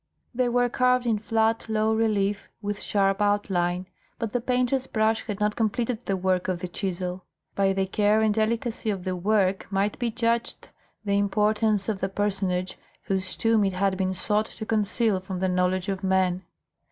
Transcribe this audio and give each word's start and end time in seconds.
They 0.33 0.49
were 0.49 0.67
carved 0.67 1.05
in 1.05 1.19
flat, 1.19 1.69
low 1.69 1.93
relief 1.93 2.49
with 2.59 2.81
sharp 2.81 3.21
outline, 3.21 3.85
but 4.17 4.33
the 4.33 4.41
painter's 4.41 4.87
brush 4.87 5.27
had 5.27 5.39
not 5.39 5.55
completed 5.55 6.07
the 6.07 6.17
work 6.17 6.47
of 6.47 6.59
the 6.59 6.67
chisel. 6.67 7.23
By 7.53 7.73
the 7.73 7.85
care 7.85 8.19
and 8.19 8.33
delicacy 8.33 8.89
of 8.89 9.03
the 9.03 9.15
work 9.15 9.67
might 9.69 9.99
be 9.99 10.09
judged 10.09 10.69
the 11.05 11.19
importance 11.19 11.87
of 11.87 11.99
the 11.99 12.09
personage 12.09 12.79
whose 13.03 13.37
tomb 13.37 13.63
it 13.63 13.73
had 13.73 13.95
been 13.95 14.15
sought 14.15 14.47
to 14.47 14.65
conceal 14.65 15.19
from 15.19 15.37
the 15.37 15.47
knowledge 15.47 15.87
of 15.87 16.03
men. 16.03 16.45